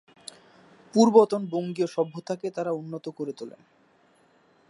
পূর্বতন 0.93 1.41
বঙ্গীয় 1.45 1.87
সভ্যতাকে 1.87 2.47
তারা 2.51 2.71
উন্নত 2.71 3.05
করে 3.09 3.33
তোলেন। 3.33 3.61